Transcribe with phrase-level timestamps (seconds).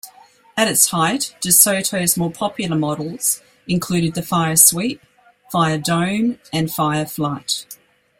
[0.57, 4.99] At its height, DeSoto's more popular models included the Firesweep,
[5.53, 7.77] Firedome, and Fireflite.